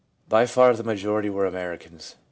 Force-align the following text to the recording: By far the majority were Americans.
By 0.27 0.47
far 0.47 0.73
the 0.75 0.83
majority 0.83 1.29
were 1.29 1.45
Americans. 1.45 2.15